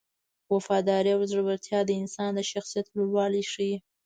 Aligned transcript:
وفاداري 0.53 1.11
او 1.15 1.21
زړورتیا 1.31 1.79
د 1.85 1.91
انسان 2.01 2.29
د 2.35 2.39
شخصیت 2.51 2.87
لوړوالی 2.95 3.43
ښيي. 3.51 3.75